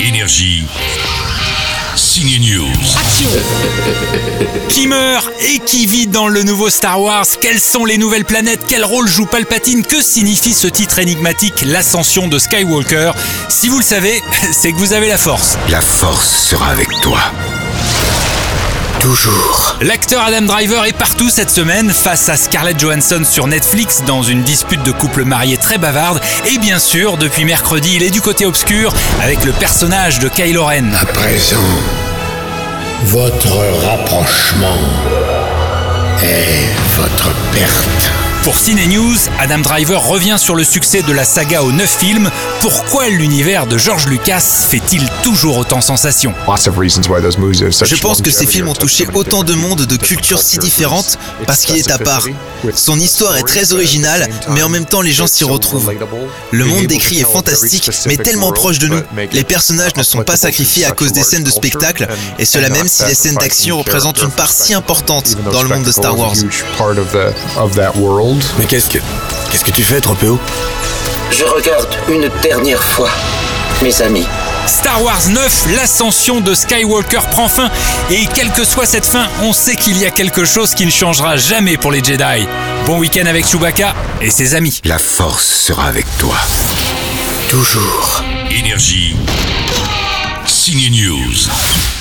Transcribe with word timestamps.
Énergie. 0.00 0.64
Signe 1.96 2.38
News. 2.38 2.68
Qui 4.68 4.86
meurt 4.86 5.28
et 5.40 5.58
qui 5.58 5.86
vit 5.86 6.06
dans 6.06 6.28
le 6.28 6.44
nouveau 6.44 6.70
Star 6.70 7.00
Wars? 7.00 7.26
Quelles 7.40 7.58
sont 7.58 7.84
les 7.84 7.98
nouvelles 7.98 8.24
planètes? 8.24 8.60
Quel 8.68 8.84
rôle 8.84 9.08
joue 9.08 9.26
Palpatine? 9.26 9.84
Que 9.84 10.00
signifie 10.00 10.54
ce 10.54 10.68
titre 10.68 11.00
énigmatique, 11.00 11.62
l'ascension 11.64 12.28
de 12.28 12.38
Skywalker? 12.38 13.10
Si 13.48 13.68
vous 13.68 13.78
le 13.78 13.84
savez, 13.84 14.22
c'est 14.52 14.70
que 14.72 14.76
vous 14.76 14.92
avez 14.92 15.08
la 15.08 15.18
force. 15.18 15.58
La 15.68 15.80
force 15.80 16.30
sera 16.30 16.68
avec 16.68 16.88
toi. 17.00 17.18
Toujours. 19.08 19.78
L'acteur 19.80 20.22
Adam 20.22 20.42
Driver 20.42 20.84
est 20.84 20.92
partout 20.92 21.30
cette 21.30 21.48
semaine 21.48 21.90
face 21.90 22.28
à 22.28 22.36
Scarlett 22.36 22.78
Johansson 22.78 23.22
sur 23.24 23.46
Netflix 23.46 24.02
dans 24.06 24.22
une 24.22 24.42
dispute 24.42 24.82
de 24.82 24.92
couple 24.92 25.24
marié 25.24 25.56
très 25.56 25.78
bavarde. 25.78 26.20
Et 26.52 26.58
bien 26.58 26.78
sûr, 26.78 27.16
depuis 27.16 27.46
mercredi, 27.46 27.94
il 27.96 28.02
est 28.02 28.10
du 28.10 28.20
côté 28.20 28.44
obscur 28.44 28.92
avec 29.22 29.46
le 29.46 29.52
personnage 29.52 30.18
de 30.18 30.28
Kylo 30.28 30.62
Ren. 30.62 30.92
À 30.92 31.06
présent, 31.06 31.56
votre 33.04 33.56
rapprochement 33.86 34.76
est 36.22 36.68
votre 36.98 37.30
perte. 37.54 38.17
Pour 38.44 38.58
Cine 38.58 38.78
News, 38.88 39.16
Adam 39.38 39.58
Driver 39.58 40.00
revient 40.02 40.36
sur 40.38 40.54
le 40.54 40.64
succès 40.64 41.02
de 41.02 41.12
la 41.12 41.24
saga 41.24 41.62
aux 41.62 41.72
9 41.72 41.98
films. 41.98 42.30
Pourquoi 42.60 43.08
l'univers 43.08 43.66
de 43.66 43.76
George 43.76 44.06
Lucas 44.06 44.40
fait-il 44.40 45.06
toujours 45.22 45.58
autant 45.58 45.80
sensation 45.82 46.32
Je 47.84 48.00
pense 48.00 48.22
que 48.22 48.30
ces 48.30 48.46
films 48.46 48.68
ont 48.68 48.74
touché 48.74 49.06
autant 49.12 49.42
de 49.42 49.52
monde, 49.52 49.82
de 49.82 49.96
cultures 49.96 50.40
si 50.40 50.58
différentes, 50.58 51.18
parce 51.46 51.66
qu'il 51.66 51.76
est 51.76 51.90
à 51.90 51.98
part. 51.98 52.26
Son 52.74 52.98
histoire 52.98 53.36
est 53.36 53.42
très 53.42 53.72
originale, 53.72 54.28
mais 54.50 54.62
en 54.62 54.68
même 54.68 54.86
temps 54.86 55.02
les 55.02 55.12
gens 55.12 55.26
s'y 55.26 55.44
retrouvent. 55.44 55.92
Le 56.50 56.64
monde 56.64 56.86
décrit 56.86 57.18
est 57.20 57.30
fantastique, 57.30 57.90
mais 58.06 58.16
tellement 58.16 58.52
proche 58.52 58.78
de 58.78 58.88
nous. 58.88 59.00
Les 59.32 59.44
personnages 59.44 59.96
ne 59.96 60.02
sont 60.02 60.22
pas 60.22 60.36
sacrifiés 60.36 60.86
à 60.86 60.92
cause 60.92 61.12
des 61.12 61.22
scènes 61.22 61.44
de 61.44 61.50
spectacle, 61.50 62.08
et 62.38 62.44
cela 62.46 62.70
même 62.70 62.88
si 62.88 63.04
les 63.04 63.14
scènes 63.14 63.36
d'action 63.36 63.78
représentent 63.78 64.22
une 64.22 64.30
part 64.30 64.52
si 64.52 64.72
importante 64.72 65.36
dans 65.52 65.62
le 65.62 65.68
monde 65.68 65.84
de 65.84 65.92
Star 65.92 66.18
Wars. 66.18 66.32
Mais 68.58 68.66
qu'est-ce 68.66 68.90
que. 68.90 68.98
Qu'est-ce 69.50 69.64
que 69.64 69.70
tu 69.70 69.82
fais, 69.82 70.00
Tropéo? 70.00 70.38
Je 71.30 71.44
regarde 71.44 71.88
une 72.08 72.28
dernière 72.42 72.82
fois 72.82 73.10
mes 73.82 74.02
amis. 74.02 74.26
Star 74.66 75.02
Wars 75.02 75.28
9, 75.28 75.76
l'ascension 75.76 76.40
de 76.40 76.52
Skywalker 76.54 77.20
prend 77.30 77.48
fin. 77.48 77.70
Et 78.10 78.26
quelle 78.34 78.50
que 78.52 78.64
soit 78.64 78.84
cette 78.84 79.06
fin, 79.06 79.28
on 79.42 79.52
sait 79.52 79.76
qu'il 79.76 79.96
y 79.96 80.04
a 80.04 80.10
quelque 80.10 80.44
chose 80.44 80.74
qui 80.74 80.84
ne 80.84 80.90
changera 80.90 81.36
jamais 81.36 81.78
pour 81.78 81.90
les 81.90 82.04
Jedi. 82.04 82.46
Bon 82.84 82.98
week-end 82.98 83.26
avec 83.26 83.46
Chewbacca 83.46 83.94
et 84.20 84.30
ses 84.30 84.54
amis. 84.54 84.80
La 84.84 84.98
force 84.98 85.46
sera 85.46 85.86
avec 85.86 86.06
toi. 86.18 86.36
Toujours. 87.48 88.22
Énergie. 88.50 89.16
Signe 90.46 90.90
News. 90.90 91.97